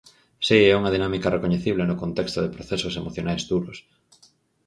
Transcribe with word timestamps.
Si, 0.47 0.57
é 0.73 0.77
unha 0.79 0.93
dinámica 0.95 1.33
recoñecible 1.35 1.83
no 1.87 1.99
contexto 2.03 2.39
de 2.41 2.53
procesos 2.55 2.97
emocionais 3.01 3.43
duros. 3.51 3.77